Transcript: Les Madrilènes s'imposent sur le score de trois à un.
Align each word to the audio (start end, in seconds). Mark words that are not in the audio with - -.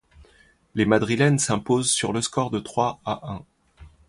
Les 0.73 0.85
Madrilènes 0.87 1.37
s'imposent 1.37 1.91
sur 1.91 2.11
le 2.11 2.21
score 2.23 2.49
de 2.49 2.57
trois 2.57 2.99
à 3.05 3.19
un. 3.33 3.45